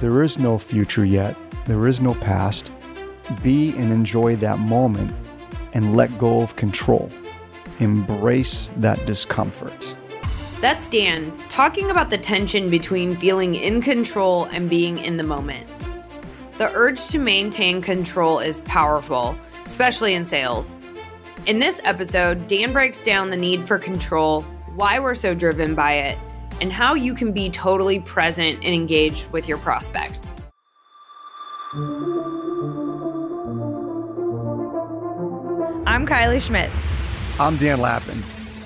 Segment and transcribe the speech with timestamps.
[0.00, 2.72] There is no future yet, there is no past.
[3.42, 5.14] Be and enjoy that moment
[5.72, 7.08] and let go of control.
[7.78, 9.94] Embrace that discomfort.
[10.60, 15.68] That's Dan talking about the tension between feeling in control and being in the moment.
[16.58, 20.76] The urge to maintain control is powerful, especially in sales.
[21.46, 24.42] In this episode, Dan breaks down the need for control,
[24.74, 26.18] why we're so driven by it,
[26.60, 30.30] and how you can be totally present and engaged with your prospect.
[35.86, 36.92] I'm Kylie Schmitz.
[37.38, 38.18] I'm Dan Lappin,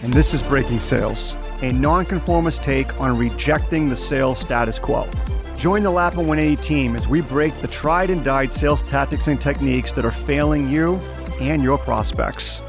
[0.02, 5.08] and this is Breaking Sales, a nonconformist take on rejecting the sales status quo.
[5.58, 9.40] Join the Lappin 180 team as we break the tried and died sales tactics and
[9.40, 10.96] techniques that are failing you
[11.40, 12.60] and your prospects.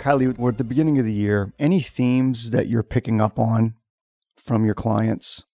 [0.00, 1.52] Kylie, we're at the beginning of the year.
[1.58, 3.74] Any themes that you're picking up on
[4.36, 5.44] from your clients?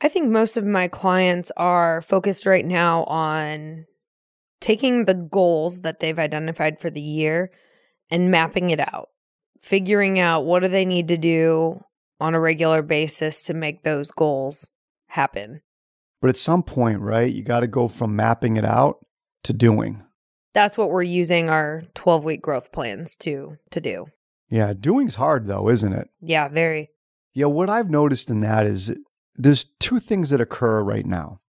[0.00, 3.86] I think most of my clients are focused right now on
[4.60, 7.50] taking the goals that they've identified for the year
[8.08, 9.08] and mapping it out,
[9.60, 11.80] figuring out what do they need to do
[12.20, 14.68] on a regular basis to make those goals
[15.08, 15.60] happen.
[16.20, 19.04] But at some point, right, you got to go from mapping it out
[19.42, 20.04] to doing.
[20.54, 24.06] That's what we're using our 12 week growth plans to to do.
[24.50, 26.08] Yeah, doing's hard though, isn't it?
[26.20, 26.90] Yeah, very.
[27.34, 28.92] Yeah, what I've noticed in that is
[29.36, 31.40] there's two things that occur right now.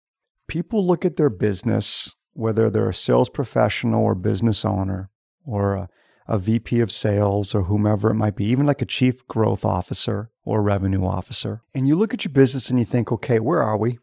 [0.46, 5.10] People look at their business whether they're a sales professional or business owner
[5.44, 5.88] or a,
[6.26, 10.30] a VP of sales or whomever it might be, even like a chief growth officer
[10.44, 11.62] or revenue officer.
[11.74, 13.98] And you look at your business and you think, okay, where are we?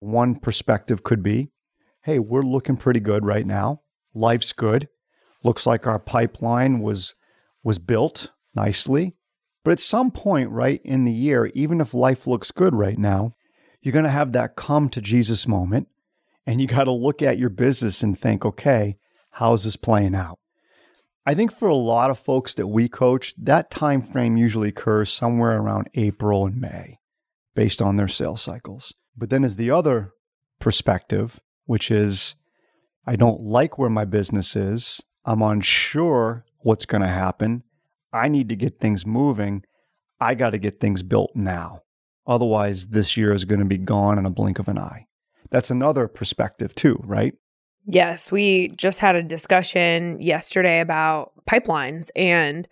[0.00, 1.50] One perspective could be,
[2.02, 3.82] hey, we're looking pretty good right now.
[4.14, 4.88] Life's good.
[5.44, 7.14] Looks like our pipeline was
[7.62, 9.14] was built nicely.
[9.64, 13.34] But at some point, right in the year, even if life looks good right now,
[13.82, 15.88] you're going to have that come to Jesus moment
[16.46, 18.96] and you got to look at your business and think, okay,
[19.32, 20.38] how's this playing out?
[21.26, 25.12] I think for a lot of folks that we coach, that time frame usually occurs
[25.12, 27.00] somewhere around April and May
[27.54, 28.94] based on their sales cycles.
[29.14, 30.12] But then there's the other
[30.58, 32.34] perspective, which is
[33.08, 35.00] I don't like where my business is.
[35.24, 37.62] I'm unsure what's going to happen.
[38.12, 39.64] I need to get things moving.
[40.20, 41.82] I got to get things built now.
[42.26, 45.08] Otherwise, this year is going to be gone in a blink of an eye
[45.50, 47.34] that's another perspective too, right?
[47.86, 52.68] Yes, we just had a discussion yesterday about pipelines and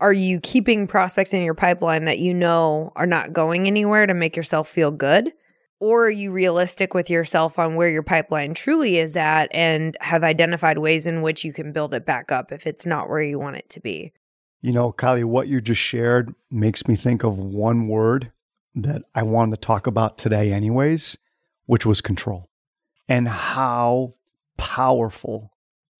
[0.00, 4.14] are you keeping prospects in your pipeline that you know are not going anywhere to
[4.14, 5.32] make yourself feel good?
[5.84, 10.24] Or are you realistic with yourself on where your pipeline truly is at and have
[10.24, 13.38] identified ways in which you can build it back up if it's not where you
[13.38, 14.10] want it to be?
[14.62, 18.32] You know, Kylie, what you just shared makes me think of one word
[18.74, 21.18] that I wanted to talk about today, anyways,
[21.66, 22.48] which was control,
[23.06, 24.14] and how
[24.56, 25.52] powerful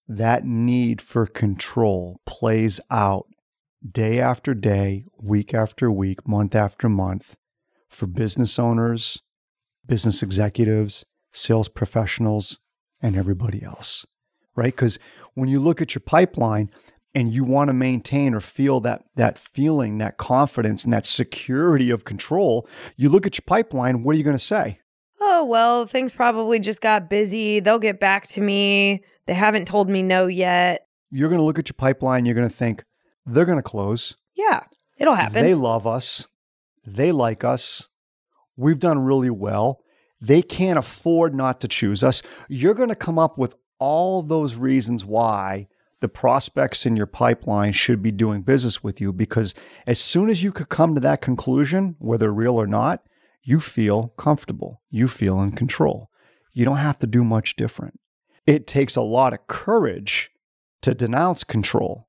[0.07, 3.27] that need for control plays out
[3.87, 7.37] day after day, week after week, month after month
[7.87, 9.21] for business owners,
[9.87, 12.59] business executives, sales professionals,
[13.01, 14.05] and everybody else,
[14.55, 14.73] right?
[14.73, 14.99] Because
[15.33, 16.71] when you look at your pipeline
[17.13, 21.89] and you want to maintain or feel that, that feeling, that confidence, and that security
[21.89, 24.79] of control, you look at your pipeline, what are you going to say?
[25.25, 27.59] oh, well, things probably just got busy.
[27.59, 29.03] They'll get back to me.
[29.25, 30.87] They haven't told me no yet.
[31.11, 32.83] You're going to look at your pipeline, you're going to think,
[33.25, 34.15] they're going to close.
[34.35, 34.63] Yeah,
[34.97, 35.43] it'll happen.
[35.43, 36.27] They love us.
[36.85, 37.87] They like us.
[38.57, 39.81] We've done really well.
[40.21, 42.21] They can't afford not to choose us.
[42.47, 45.67] You're going to come up with all those reasons why
[46.01, 49.53] the prospects in your pipeline should be doing business with you because
[49.87, 53.03] as soon as you could come to that conclusion, whether real or not,
[53.43, 54.81] you feel comfortable.
[54.89, 56.09] You feel in control.
[56.53, 57.99] You don't have to do much different.
[58.45, 60.31] It takes a lot of courage
[60.81, 62.07] to denounce control,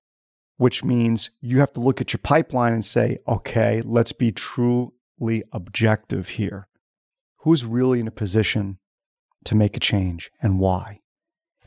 [0.57, 4.91] which means you have to look at your pipeline and say, okay, let's be truly
[5.53, 6.69] objective here.
[7.39, 8.79] Who's really in a position
[9.45, 11.01] to make a change and why?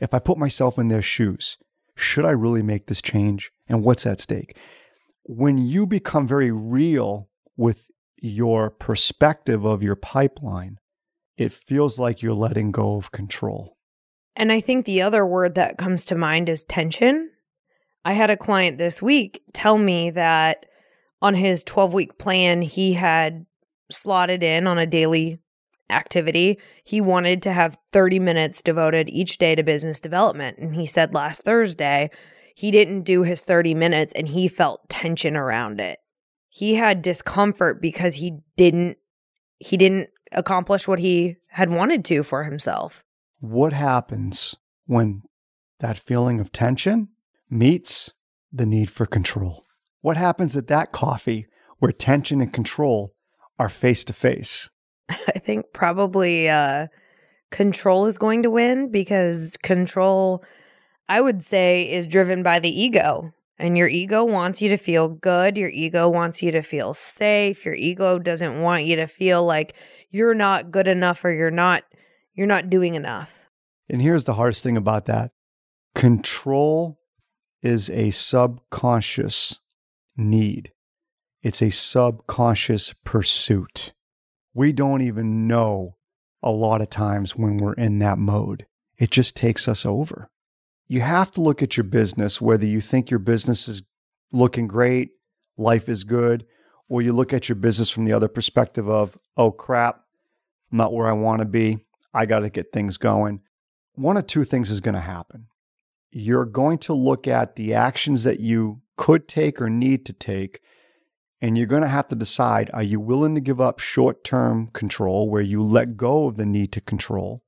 [0.00, 1.58] If I put myself in their shoes,
[1.94, 3.50] should I really make this change?
[3.68, 4.56] And what's at stake?
[5.24, 10.78] When you become very real with your perspective of your pipeline,
[11.36, 13.76] it feels like you're letting go of control.
[14.36, 17.30] And I think the other word that comes to mind is tension.
[18.04, 20.66] I had a client this week tell me that
[21.22, 23.46] on his 12 week plan, he had
[23.90, 25.38] slotted in on a daily
[25.90, 26.58] activity.
[26.84, 30.58] He wanted to have 30 minutes devoted each day to business development.
[30.58, 32.10] And he said last Thursday,
[32.54, 35.98] he didn't do his 30 minutes and he felt tension around it
[36.50, 38.98] he had discomfort because he didn't
[39.58, 43.04] he didn't accomplish what he had wanted to for himself.
[43.38, 44.54] What happens
[44.86, 45.22] when
[45.78, 47.08] that feeling of tension
[47.48, 48.12] meets
[48.52, 49.64] the need for control?
[50.02, 51.46] What happens at that coffee
[51.78, 53.14] where tension and control
[53.58, 54.70] are face to face?
[55.08, 56.86] I think probably uh,
[57.50, 60.44] control is going to win because control,
[61.08, 63.32] I would say, is driven by the ego.
[63.58, 65.58] And your ego wants you to feel good.
[65.58, 67.66] Your ego wants you to feel safe.
[67.66, 69.76] Your ego doesn't want you to feel like
[70.08, 71.84] you're not good enough or you're not
[72.34, 73.50] you're not doing enough.
[73.90, 75.32] And here's the hardest thing about that.
[75.94, 76.98] Control
[77.60, 79.58] is a subconscious
[80.20, 80.72] need.
[81.42, 83.92] It's a subconscious pursuit.
[84.52, 85.96] We don't even know
[86.42, 88.66] a lot of times when we're in that mode.
[88.98, 90.30] It just takes us over.
[90.86, 93.82] You have to look at your business, whether you think your business is
[94.32, 95.10] looking great,
[95.56, 96.44] life is good,
[96.88, 100.02] or you look at your business from the other perspective of, oh crap,
[100.70, 101.78] I'm not where I want to be.
[102.12, 103.40] I got to get things going.
[103.94, 105.46] One of two things is going to happen.
[106.10, 110.60] You're going to look at the actions that you could take or need to take
[111.40, 114.68] and you're going to have to decide are you willing to give up short term
[114.74, 117.42] control where you let go of the need to control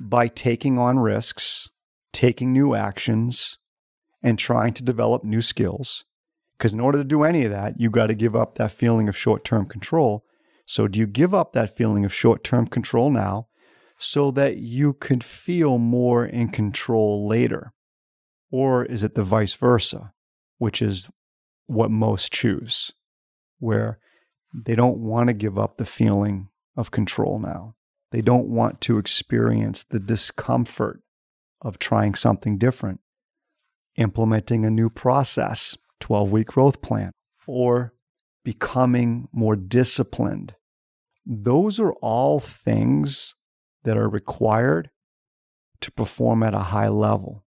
[0.00, 1.68] by taking on risks,
[2.14, 3.58] taking new actions,
[4.22, 6.04] and trying to develop new skills?
[6.56, 9.06] Because in order to do any of that, you've got to give up that feeling
[9.06, 10.24] of short term control.
[10.64, 13.48] So, do you give up that feeling of short term control now
[13.98, 17.74] so that you could feel more in control later?
[18.50, 20.12] Or is it the vice versa,
[20.60, 21.08] which is
[21.66, 22.92] what most choose?
[23.60, 23.98] where
[24.52, 27.76] they don't want to give up the feeling of control now.
[28.10, 31.00] They don't want to experience the discomfort
[31.62, 33.00] of trying something different,
[33.96, 37.12] implementing a new process, 12 week growth plan,
[37.46, 37.94] or
[38.44, 40.56] becoming more disciplined.
[41.24, 43.36] Those are all things
[43.84, 44.90] that are required
[45.82, 47.44] to perform at a high level.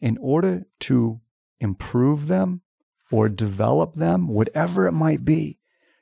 [0.00, 1.20] In order to
[1.60, 2.62] improve them,
[3.10, 5.58] or develop them, whatever it might be,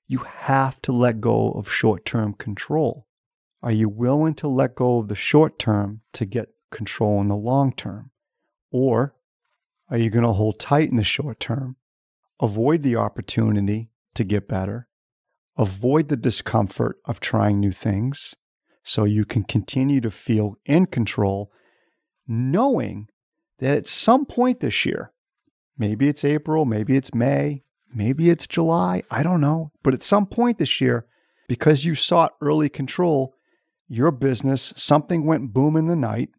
[0.06, 3.06] you have to let go of short term control.
[3.62, 7.36] Are you willing to let go of the short term to get control in the
[7.36, 8.10] long term?
[8.70, 9.14] Or
[9.88, 11.76] are you going to hold tight in the short term,
[12.40, 14.88] avoid the opportunity to get better,
[15.56, 18.34] avoid the discomfort of trying new things
[18.82, 21.52] so you can continue to feel in control,
[22.26, 23.08] knowing
[23.58, 25.12] that at some point this year,
[25.78, 27.62] Maybe it's April, maybe it's May,
[27.94, 29.72] maybe it's July, I don't know.
[29.82, 31.06] But at some point this year,
[31.48, 33.34] because you sought early control,
[33.88, 36.30] your business, something went boom in the night.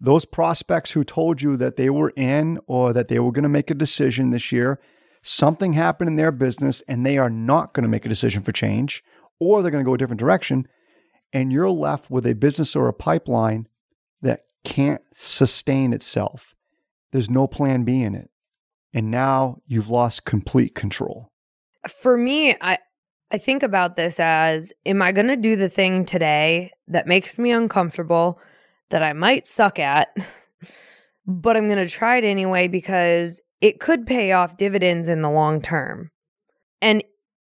[0.00, 3.48] Those prospects who told you that they were in or that they were going to
[3.48, 4.80] make a decision this year,
[5.22, 8.52] something happened in their business and they are not going to make a decision for
[8.52, 9.04] change
[9.38, 10.66] or they're going to go a different direction.
[11.32, 13.68] And you're left with a business or a pipeline
[14.22, 16.54] that can't sustain itself.
[17.12, 18.29] There's no plan B in it
[18.92, 21.30] and now you've lost complete control?
[21.88, 22.78] For me, I
[23.32, 27.38] I think about this as am I going to do the thing today that makes
[27.38, 28.40] me uncomfortable
[28.90, 30.08] that I might suck at,
[31.26, 35.30] but I'm going to try it anyway because it could pay off dividends in the
[35.30, 36.10] long term.
[36.82, 37.04] And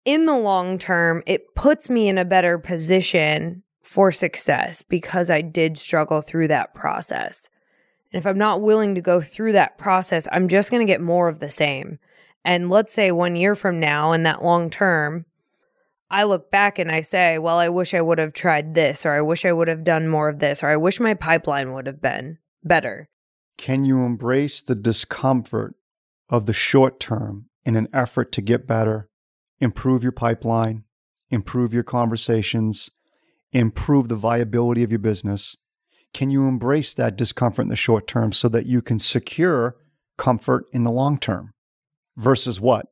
[0.05, 5.41] in the long term, it puts me in a better position for success because I
[5.41, 7.49] did struggle through that process.
[8.15, 11.01] And if I'm not willing to go through that process, I'm just going to get
[11.01, 11.99] more of the same.
[12.45, 15.27] And let's say one year from now, in that long term,
[16.13, 19.15] I look back and I say, well, I wish I would have tried this, or
[19.15, 21.89] I wish I would have done more of this, or I wish my pipeline would
[21.89, 23.09] have been better.
[23.59, 25.75] Can you embrace the discomfort
[26.29, 29.09] of the short term in an effort to get better,
[29.59, 30.85] improve your pipeline,
[31.31, 32.91] improve your conversations,
[33.51, 35.57] improve the viability of your business,
[36.15, 39.77] can you embrace that discomfort in the short term so that you can secure
[40.17, 41.53] comfort in the long term?
[42.17, 42.87] Versus what?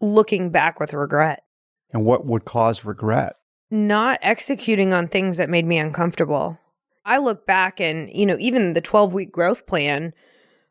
[0.00, 1.44] Looking back with regret.
[1.92, 3.36] And what would cause regret?
[3.70, 6.58] Not executing on things that made me uncomfortable.
[7.04, 10.14] I look back and, you know, even the 12 week growth plan,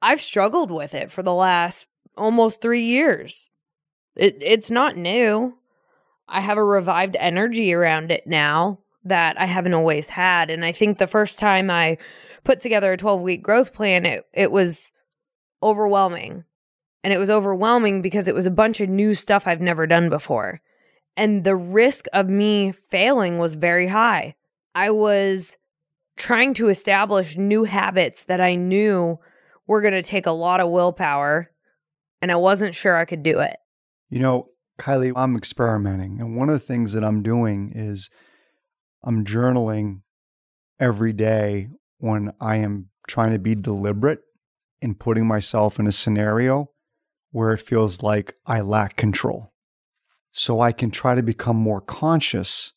[0.01, 1.85] I've struggled with it for the last
[2.17, 3.49] almost three years.
[4.15, 5.57] It, it's not new.
[6.27, 10.49] I have a revived energy around it now that I haven't always had.
[10.49, 11.97] And I think the first time I
[12.43, 14.91] put together a 12 week growth plan, it, it was
[15.63, 16.43] overwhelming.
[17.03, 20.09] And it was overwhelming because it was a bunch of new stuff I've never done
[20.09, 20.61] before.
[21.17, 24.35] And the risk of me failing was very high.
[24.75, 25.57] I was
[26.15, 29.17] trying to establish new habits that I knew
[29.67, 31.51] were going to take a lot of willpower,
[32.21, 33.57] and I wasn't sure I could do it.
[34.09, 36.19] You know, Kylie, I'm experimenting.
[36.19, 38.09] And one of the things that I'm doing is
[39.03, 40.01] I'm journaling
[40.79, 44.21] every day when I am trying to be deliberate
[44.81, 46.71] in putting myself in a scenario
[47.31, 49.53] where it feels like I lack control.
[50.31, 52.73] So I can try to become more conscious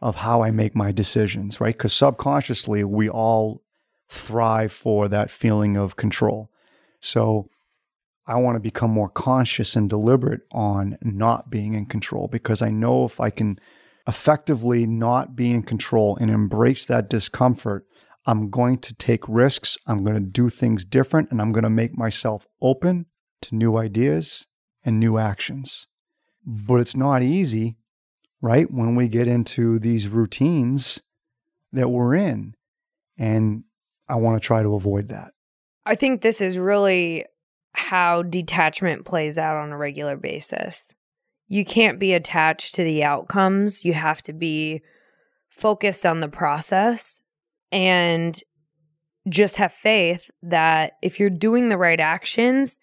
[0.00, 1.74] of how I make my decisions, right?
[1.74, 3.62] Because subconsciously, we all
[4.08, 6.50] thrive for that feeling of control.
[7.00, 7.48] So
[8.26, 12.70] I want to become more conscious and deliberate on not being in control because I
[12.70, 13.58] know if I can
[14.06, 17.86] effectively not be in control and embrace that discomfort,
[18.26, 19.78] I'm going to take risks.
[19.86, 23.06] I'm going to do things different and I'm going to make myself open
[23.42, 24.46] to new ideas
[24.84, 25.86] and new actions.
[26.44, 27.76] But it's not easy,
[28.40, 28.70] right?
[28.70, 31.00] When we get into these routines
[31.72, 32.54] that we're in.
[33.18, 33.64] And
[34.08, 35.32] I want to try to avoid that.
[35.84, 37.24] I think this is really
[37.72, 40.92] how detachment plays out on a regular basis.
[41.48, 43.84] You can't be attached to the outcomes.
[43.84, 44.82] You have to be
[45.48, 47.20] focused on the process
[47.72, 48.38] and
[49.28, 52.78] just have faith that if you're doing the right actions,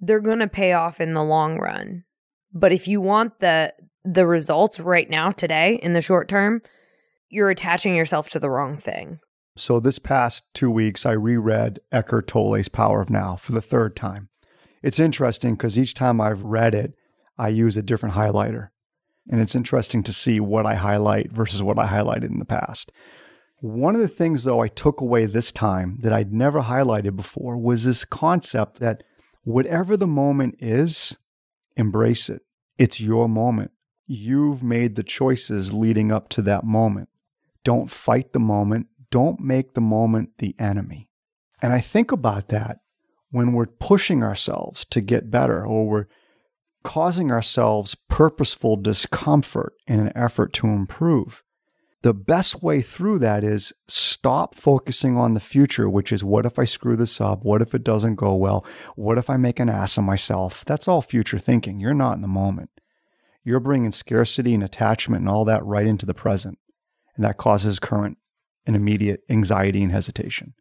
[0.00, 2.04] they're going to pay off in the long run.
[2.52, 3.72] But if you want the
[4.04, 6.62] the results right now today in the short term,
[7.28, 9.18] you're attaching yourself to the wrong thing.
[9.56, 13.96] So this past 2 weeks I reread Eckhart Tolle's Power of Now for the third
[13.96, 14.28] time.
[14.82, 16.94] It's interesting because each time I've read it,
[17.38, 18.70] I use a different highlighter.
[19.28, 22.92] And it's interesting to see what I highlight versus what I highlighted in the past.
[23.60, 27.56] One of the things, though, I took away this time that I'd never highlighted before
[27.56, 29.02] was this concept that
[29.42, 31.16] whatever the moment is,
[31.76, 32.42] embrace it.
[32.76, 33.70] It's your moment.
[34.06, 37.08] You've made the choices leading up to that moment.
[37.62, 38.88] Don't fight the moment.
[39.10, 41.08] Don't make the moment the enemy.
[41.62, 42.80] And I think about that
[43.30, 46.06] when we're pushing ourselves to get better or we're
[46.84, 51.42] causing ourselves purposeful discomfort in an effort to improve
[52.04, 56.58] the best way through that is stop focusing on the future, which is what if
[56.58, 57.44] I screw this up?
[57.44, 58.62] What if it doesn't go well?
[58.94, 60.66] What if I make an ass of myself?
[60.66, 61.80] That's all future thinking.
[61.80, 62.68] You're not in the moment.
[63.42, 66.58] You're bringing scarcity and attachment and all that right into the present.
[67.16, 68.18] And that causes current
[68.66, 70.52] and immediate anxiety and hesitation.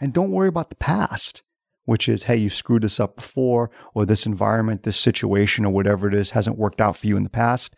[0.00, 1.42] And don't worry about the past,
[1.84, 6.08] which is, hey, you screwed this up before, or this environment, this situation, or whatever
[6.08, 7.74] it is hasn't worked out for you in the past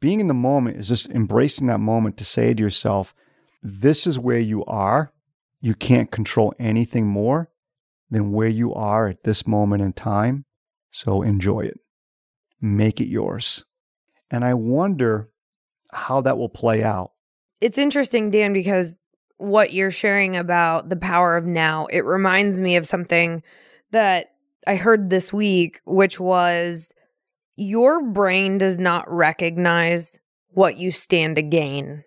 [0.00, 3.14] being in the moment is just embracing that moment to say to yourself,
[3.62, 5.12] this is where you are.
[5.60, 7.50] You can't control anything more
[8.10, 10.44] than where you are at this moment in time.
[10.90, 11.80] So enjoy it,
[12.60, 13.64] make it yours.
[14.30, 15.30] And I wonder
[15.90, 17.12] how that will play out.
[17.60, 18.96] It's interesting, Dan, because
[19.38, 23.42] what you're sharing about the power of now, it reminds me of something
[23.90, 24.32] that
[24.66, 26.92] I heard this week, which was
[27.56, 30.18] your brain does not recognize
[30.50, 32.04] what you stand to gain.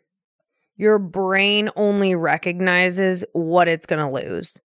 [0.76, 4.58] Your brain only recognizes what it's going to lose.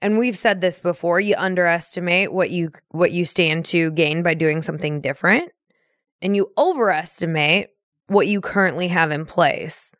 [0.00, 4.34] And we've said this before, you underestimate what you what you stand to gain by
[4.34, 5.52] doing something different,
[6.20, 7.68] and you overestimate
[8.08, 9.94] what you currently have in place.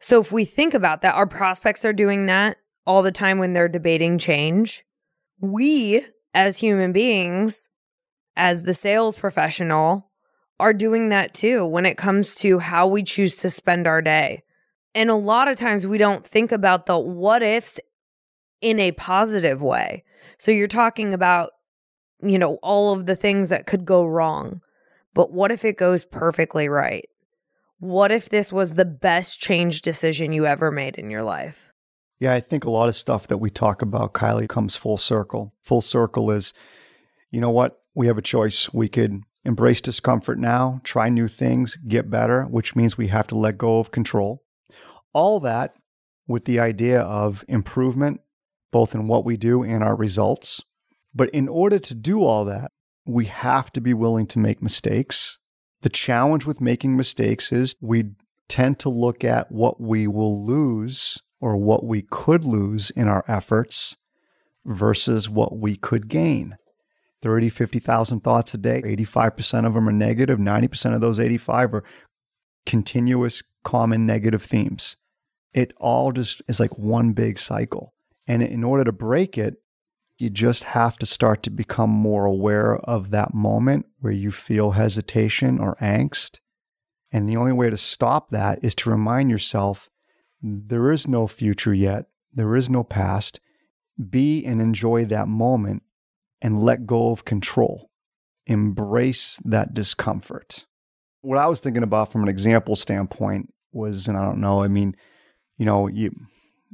[0.00, 3.52] So if we think about that, our prospects are doing that all the time when
[3.52, 4.84] they're debating change.
[5.40, 7.68] We as human beings
[8.36, 10.10] as the sales professional
[10.58, 14.42] are doing that too when it comes to how we choose to spend our day.
[14.94, 17.78] And a lot of times we don't think about the what ifs
[18.60, 20.04] in a positive way.
[20.38, 21.50] So you're talking about,
[22.22, 24.60] you know, all of the things that could go wrong.
[25.14, 27.08] But what if it goes perfectly right?
[27.78, 31.72] What if this was the best change decision you ever made in your life?
[32.18, 35.54] Yeah, I think a lot of stuff that we talk about, Kylie, comes full circle.
[35.62, 36.54] Full circle is,
[37.30, 37.82] you know what?
[37.96, 38.72] we have a choice.
[38.72, 43.34] We could embrace discomfort now, try new things, get better, which means we have to
[43.34, 44.44] let go of control.
[45.12, 45.74] All that
[46.28, 48.20] with the idea of improvement,
[48.70, 50.62] both in what we do and our results.
[51.14, 52.70] But in order to do all that,
[53.06, 55.38] we have to be willing to make mistakes.
[55.82, 58.10] The challenge with making mistakes is we
[58.48, 63.24] tend to look at what we will lose or what we could lose in our
[63.28, 63.96] efforts
[64.64, 66.56] versus what we could gain.
[67.22, 68.82] 30, 50,000 thoughts a day.
[68.82, 70.38] 85% of them are negative.
[70.38, 71.84] 90% of those 85 are
[72.64, 74.96] continuous, common negative themes.
[75.52, 77.94] It all just is like one big cycle.
[78.26, 79.56] And in order to break it,
[80.18, 84.72] you just have to start to become more aware of that moment where you feel
[84.72, 86.38] hesitation or angst.
[87.12, 89.90] And the only way to stop that is to remind yourself
[90.42, 93.40] there is no future yet, there is no past.
[94.10, 95.82] Be and enjoy that moment
[96.42, 97.90] and let go of control.
[98.46, 100.66] Embrace that discomfort.
[101.22, 104.68] What I was thinking about from an example standpoint was, and I don't know, I
[104.68, 104.94] mean,
[105.56, 106.14] you know, you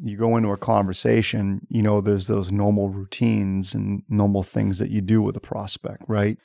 [0.02, 4.90] you go into a conversation, you know, there's those normal routines and normal things that
[4.90, 6.38] you do with a prospect, right?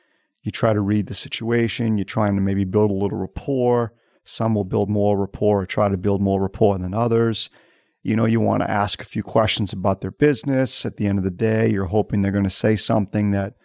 [0.43, 3.93] You try to read the situation, you're trying to maybe build a little rapport.
[4.23, 7.49] Some will build more rapport or try to build more rapport than others.
[8.03, 10.85] You know, you want to ask a few questions about their business.
[10.85, 13.55] At the end of the day, you're hoping they're going to say something that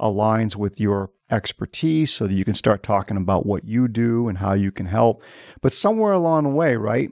[0.00, 4.38] aligns with your expertise so that you can start talking about what you do and
[4.38, 5.22] how you can help.
[5.60, 7.10] But somewhere along the way, right,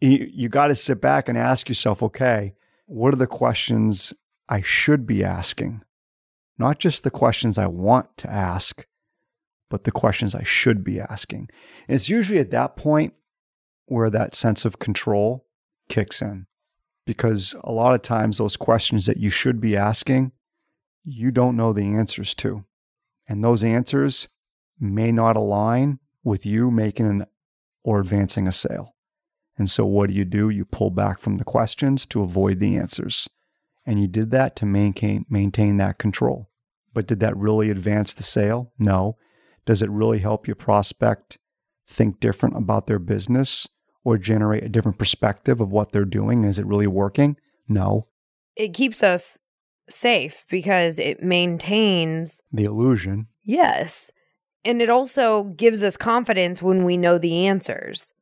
[0.00, 2.54] you, you got to sit back and ask yourself, okay,
[2.86, 4.12] what are the questions
[4.48, 5.82] I should be asking?
[6.58, 8.84] Not just the questions I want to ask,
[9.68, 11.48] but the questions I should be asking.
[11.88, 13.14] And it's usually at that point
[13.86, 15.46] where that sense of control
[15.88, 16.46] kicks in.
[17.06, 20.32] Because a lot of times, those questions that you should be asking,
[21.04, 22.64] you don't know the answers to.
[23.26, 24.28] And those answers
[24.78, 27.26] may not align with you making an,
[27.82, 28.94] or advancing a sale.
[29.60, 30.48] And so, what do you do?
[30.48, 33.28] You pull back from the questions to avoid the answers.
[33.84, 36.48] And you did that to maintain, maintain that control.
[36.94, 38.72] But did that really advance the sale?
[38.78, 39.18] No.
[39.66, 41.36] Does it really help your prospect
[41.86, 43.68] think different about their business
[44.02, 46.44] or generate a different perspective of what they're doing?
[46.44, 47.36] Is it really working?
[47.68, 48.06] No.
[48.56, 49.38] It keeps us
[49.90, 53.28] safe because it maintains the illusion.
[53.42, 54.10] Yes.
[54.64, 58.14] And it also gives us confidence when we know the answers.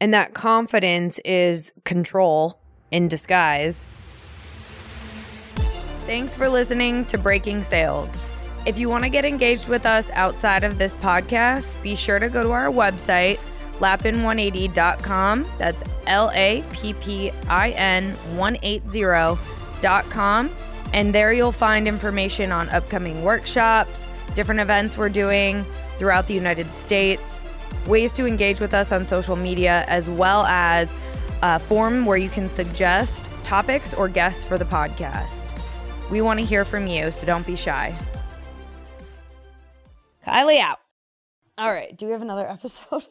[0.00, 2.60] And that confidence is control
[2.90, 3.84] in disguise.
[6.06, 8.16] Thanks for listening to Breaking Sales.
[8.66, 12.28] If you want to get engaged with us outside of this podcast, be sure to
[12.28, 13.38] go to our website,
[13.78, 15.46] lappin180.com.
[15.58, 20.50] That's L A P P I N 180.com.
[20.92, 25.64] And there you'll find information on upcoming workshops, different events we're doing
[25.98, 27.42] throughout the United States,
[27.86, 30.92] ways to engage with us on social media, as well as
[31.42, 35.44] a form where you can suggest topics or guests for the podcast.
[36.10, 37.96] We want to hear from you, so don't be shy.
[40.26, 40.78] Kylie out.
[41.58, 41.96] All right.
[41.96, 43.06] Do we have another episode?